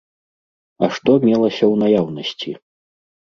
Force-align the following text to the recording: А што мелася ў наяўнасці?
А 0.85 0.89
што 0.95 1.11
мелася 1.27 1.63
ў 1.67 1.75
наяўнасці? 1.83 2.51